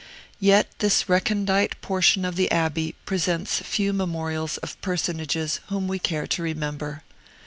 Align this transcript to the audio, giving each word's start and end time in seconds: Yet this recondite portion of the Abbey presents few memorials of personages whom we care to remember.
Yet 0.39 0.67
this 0.79 1.07
recondite 1.07 1.79
portion 1.81 2.25
of 2.25 2.35
the 2.35 2.49
Abbey 2.49 2.95
presents 3.05 3.59
few 3.59 3.93
memorials 3.93 4.57
of 4.57 4.81
personages 4.81 5.59
whom 5.67 5.87
we 5.87 5.99
care 5.99 6.25
to 6.25 6.41
remember. 6.41 7.03